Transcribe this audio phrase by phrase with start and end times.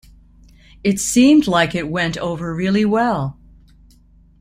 [0.83, 3.37] It seemed like it went over really well.